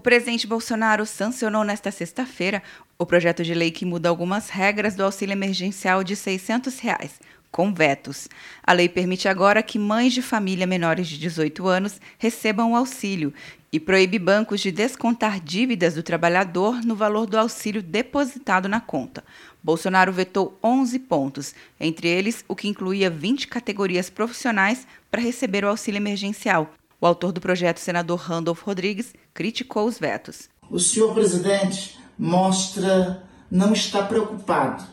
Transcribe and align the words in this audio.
O 0.00 0.02
presidente 0.02 0.46
Bolsonaro 0.46 1.04
sancionou 1.04 1.62
nesta 1.62 1.90
sexta-feira 1.90 2.62
o 2.98 3.04
projeto 3.04 3.44
de 3.44 3.52
lei 3.52 3.70
que 3.70 3.84
muda 3.84 4.08
algumas 4.08 4.48
regras 4.48 4.94
do 4.94 5.04
auxílio 5.04 5.34
emergencial 5.34 6.02
de 6.02 6.16
600 6.16 6.78
reais, 6.78 7.20
com 7.50 7.70
vetos. 7.70 8.26
A 8.62 8.72
lei 8.72 8.88
permite 8.88 9.28
agora 9.28 9.62
que 9.62 9.78
mães 9.78 10.14
de 10.14 10.22
família 10.22 10.66
menores 10.66 11.06
de 11.06 11.18
18 11.18 11.68
anos 11.68 12.00
recebam 12.16 12.72
o 12.72 12.76
auxílio 12.76 13.34
e 13.70 13.78
proíbe 13.78 14.18
bancos 14.18 14.62
de 14.62 14.72
descontar 14.72 15.38
dívidas 15.38 15.96
do 15.96 16.02
trabalhador 16.02 16.82
no 16.82 16.96
valor 16.96 17.26
do 17.26 17.36
auxílio 17.36 17.82
depositado 17.82 18.70
na 18.70 18.80
conta. 18.80 19.22
Bolsonaro 19.62 20.14
vetou 20.14 20.58
11 20.64 20.98
pontos, 21.00 21.54
entre 21.78 22.08
eles 22.08 22.42
o 22.48 22.56
que 22.56 22.68
incluía 22.68 23.10
20 23.10 23.46
categorias 23.48 24.08
profissionais 24.08 24.86
para 25.10 25.20
receber 25.20 25.62
o 25.62 25.68
auxílio 25.68 25.98
emergencial, 25.98 26.72
o 27.00 27.06
autor 27.06 27.32
do 27.32 27.40
projeto, 27.40 27.78
senador 27.78 28.18
Randolph 28.18 28.62
Rodrigues, 28.62 29.14
criticou 29.32 29.86
os 29.86 29.98
vetos. 29.98 30.48
O 30.70 30.78
senhor 30.78 31.14
presidente 31.14 31.98
mostra 32.18 33.22
não 33.50 33.72
estar 33.72 34.06
preocupado 34.06 34.84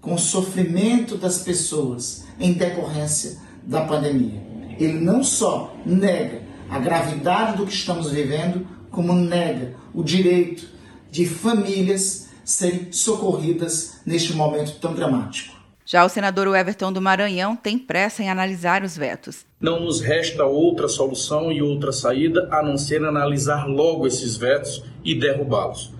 com 0.00 0.14
o 0.14 0.18
sofrimento 0.18 1.16
das 1.16 1.38
pessoas 1.38 2.24
em 2.38 2.52
decorrência 2.52 3.38
da 3.62 3.82
pandemia. 3.82 4.42
Ele 4.78 5.00
não 5.00 5.22
só 5.22 5.74
nega 5.86 6.42
a 6.68 6.78
gravidade 6.78 7.56
do 7.56 7.66
que 7.66 7.72
estamos 7.72 8.10
vivendo, 8.10 8.66
como 8.90 9.14
nega 9.14 9.76
o 9.94 10.02
direito 10.02 10.68
de 11.10 11.26
famílias 11.26 12.28
serem 12.44 12.92
socorridas 12.92 14.00
neste 14.04 14.34
momento 14.34 14.78
tão 14.80 14.92
dramático. 14.94 15.54
Já 15.86 16.02
o 16.02 16.08
senador 16.08 16.48
Everton 16.56 16.90
do 16.90 17.00
Maranhão 17.00 17.54
tem 17.54 17.78
pressa 17.78 18.22
em 18.22 18.30
analisar 18.30 18.82
os 18.82 18.96
vetos. 18.96 19.44
Não 19.60 19.80
nos 19.80 20.00
resta 20.00 20.46
outra 20.46 20.88
solução 20.88 21.52
e 21.52 21.60
outra 21.60 21.92
saída 21.92 22.48
a 22.50 22.62
não 22.62 22.78
ser 22.78 23.04
analisar 23.04 23.66
logo 23.68 24.06
esses 24.06 24.34
vetos 24.34 24.82
e 25.04 25.14
derrubá-los. 25.14 25.92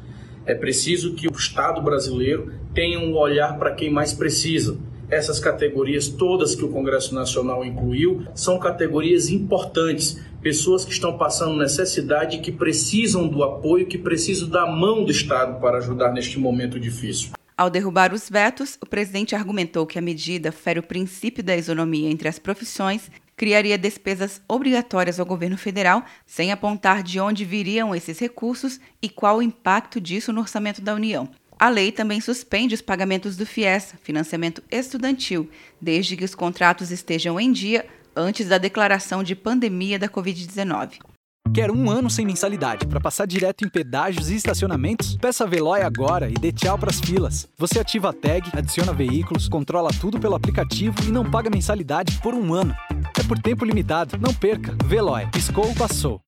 É 0.47 0.55
preciso 0.55 1.13
que 1.15 1.29
o 1.29 1.33
Estado 1.33 1.83
brasileiro 1.83 2.51
tenha 2.73 2.99
um 2.99 3.15
olhar 3.15 3.59
para 3.59 3.75
quem 3.75 3.91
mais 3.91 4.15
precisa. 4.15 4.79
Essas 5.11 5.39
categorias 5.39 6.09
todas 6.09 6.55
que 6.55 6.65
o 6.65 6.71
Congresso 6.71 7.15
Nacional 7.15 7.63
incluiu 7.63 8.27
são 8.35 8.59
categorias 8.59 9.29
importantes, 9.29 10.19
pessoas 10.41 10.83
que 10.83 10.93
estão 10.93 11.19
passando 11.19 11.59
necessidade 11.59 12.39
que 12.39 12.51
precisam 12.51 13.29
do 13.29 13.43
apoio, 13.43 13.87
que 13.87 13.99
precisam 13.99 14.49
da 14.49 14.67
mão 14.67 15.05
do 15.05 15.13
Estado 15.13 15.61
para 15.61 15.77
ajudar 15.77 16.11
neste 16.11 16.39
momento 16.39 16.81
difícil. 16.81 17.33
Ao 17.57 17.71
derrubar 17.71 18.13
os 18.13 18.29
vetos, 18.29 18.77
o 18.81 18.87
presidente 18.87 19.37
argumentou 19.37 19.87
que 19.87 19.97
a 19.97 20.03
medida 20.03 20.51
fere 20.51 20.81
o 20.81 20.83
princípio 20.83 21.43
da 21.43 21.57
isonomia 21.57 22.11
entre 22.11 22.27
as 22.27 22.37
profissões, 22.37 23.09
criaria 23.37 23.79
despesas 23.79 24.43
obrigatórias 24.49 25.21
ao 25.21 25.27
governo 25.27 25.57
federal, 25.57 26.05
sem 26.27 26.51
apontar 26.51 27.01
de 27.03 27.21
onde 27.21 27.45
viriam 27.45 27.95
esses 27.95 28.19
recursos 28.19 28.81
e 29.01 29.09
qual 29.09 29.37
o 29.37 29.43
impacto 29.43 30.01
disso 30.01 30.33
no 30.33 30.41
orçamento 30.41 30.81
da 30.81 30.95
União. 30.95 31.29
A 31.57 31.69
lei 31.69 31.93
também 31.93 32.21
suspende 32.21 32.75
os 32.75 32.83
pagamentos 32.83 33.37
do 33.37 33.47
FIES, 33.47 33.95
financiamento 34.03 34.61
estudantil, 34.69 35.49
desde 35.81 36.17
que 36.17 36.25
os 36.25 36.35
contratos 36.35 36.91
estejam 36.91 37.39
em 37.39 37.53
dia 37.53 37.87
antes 38.17 38.49
da 38.49 38.59
declaração 38.59 39.23
de 39.23 39.37
pandemia 39.37 39.97
da 39.97 40.09
Covid-19. 40.09 41.14
Quer 41.53 41.71
um 41.71 41.91
ano 41.91 42.09
sem 42.09 42.25
mensalidade 42.25 42.87
para 42.87 43.01
passar 43.01 43.27
direto 43.27 43.65
em 43.65 43.69
pedágios 43.69 44.31
e 44.31 44.37
estacionamentos? 44.37 45.17
Peça 45.17 45.45
a 45.45 45.47
Veloy 45.47 45.83
agora 45.83 46.29
e 46.29 46.35
dê 46.35 46.51
tchau 46.51 46.79
para 46.79 46.91
as 46.91 47.01
filas. 47.01 47.49
Você 47.57 47.79
ativa 47.79 48.11
a 48.11 48.13
tag, 48.13 48.51
adiciona 48.53 48.93
veículos, 48.93 49.49
controla 49.49 49.91
tudo 50.01 50.19
pelo 50.19 50.35
aplicativo 50.35 50.97
e 51.07 51.13
não 51.13 51.31
paga 51.31 51.51
mensalidade 51.51 52.19
por 52.21 52.35
um 52.35 52.53
ano. 52.55 52.75
É 53.19 53.23
por 53.23 53.39
tempo 53.39 53.65
limitado. 53.65 54.19
Não 54.19 54.35
perca. 54.35 54.77
Veloy. 54.85 55.27
Piscou, 55.31 55.73
passou. 55.75 56.21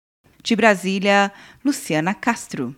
De 0.45 0.55
Brasília, 0.55 1.33
Luciana 1.65 2.15
Castro. 2.15 2.73